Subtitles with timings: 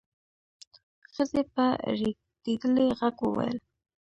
[1.13, 1.65] ښځې په
[1.97, 3.57] رېږدېدلي غږ وويل: